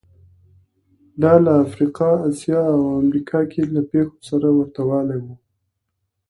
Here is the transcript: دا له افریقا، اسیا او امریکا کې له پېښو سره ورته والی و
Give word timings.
دا 1.21 1.33
له 1.45 1.51
افریقا، 1.65 2.11
اسیا 2.29 2.61
او 2.75 2.81
امریکا 3.01 3.39
کې 3.51 3.61
له 3.73 3.81
پېښو 3.91 4.17
سره 4.29 4.47
ورته 4.57 4.81
والی 4.89 5.19
و 5.23 5.25